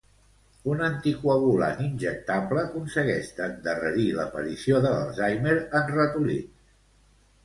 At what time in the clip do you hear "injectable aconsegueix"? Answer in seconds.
1.87-3.29